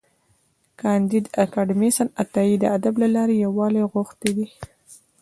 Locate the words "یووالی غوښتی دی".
3.45-4.47